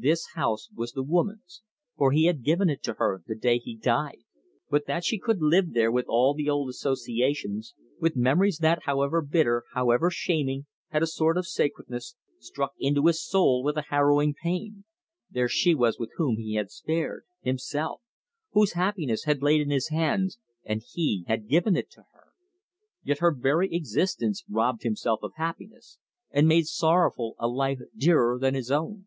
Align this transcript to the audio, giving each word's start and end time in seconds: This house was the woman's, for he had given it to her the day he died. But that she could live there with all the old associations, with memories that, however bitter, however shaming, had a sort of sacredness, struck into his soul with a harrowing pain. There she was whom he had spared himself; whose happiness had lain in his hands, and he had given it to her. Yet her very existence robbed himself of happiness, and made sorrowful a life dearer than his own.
This 0.00 0.28
house 0.36 0.68
was 0.76 0.92
the 0.92 1.02
woman's, 1.02 1.60
for 1.96 2.12
he 2.12 2.26
had 2.26 2.44
given 2.44 2.70
it 2.70 2.84
to 2.84 2.92
her 2.98 3.20
the 3.26 3.34
day 3.34 3.58
he 3.58 3.74
died. 3.74 4.20
But 4.70 4.86
that 4.86 5.04
she 5.04 5.18
could 5.18 5.42
live 5.42 5.72
there 5.72 5.90
with 5.90 6.04
all 6.06 6.34
the 6.34 6.48
old 6.48 6.68
associations, 6.70 7.74
with 8.00 8.14
memories 8.14 8.58
that, 8.58 8.84
however 8.84 9.20
bitter, 9.20 9.64
however 9.74 10.08
shaming, 10.08 10.66
had 10.90 11.02
a 11.02 11.06
sort 11.08 11.36
of 11.36 11.48
sacredness, 11.48 12.14
struck 12.38 12.74
into 12.78 13.06
his 13.06 13.20
soul 13.26 13.64
with 13.64 13.76
a 13.76 13.86
harrowing 13.88 14.36
pain. 14.40 14.84
There 15.32 15.48
she 15.48 15.74
was 15.74 15.98
whom 16.14 16.36
he 16.36 16.54
had 16.54 16.70
spared 16.70 17.24
himself; 17.40 18.00
whose 18.52 18.74
happiness 18.74 19.24
had 19.24 19.42
lain 19.42 19.60
in 19.62 19.70
his 19.70 19.88
hands, 19.88 20.38
and 20.64 20.80
he 20.88 21.24
had 21.26 21.48
given 21.48 21.74
it 21.74 21.90
to 21.92 22.04
her. 22.12 22.28
Yet 23.02 23.18
her 23.18 23.34
very 23.34 23.74
existence 23.74 24.44
robbed 24.48 24.84
himself 24.84 25.24
of 25.24 25.32
happiness, 25.34 25.98
and 26.30 26.46
made 26.46 26.68
sorrowful 26.68 27.34
a 27.40 27.48
life 27.48 27.80
dearer 27.96 28.38
than 28.38 28.54
his 28.54 28.70
own. 28.70 29.06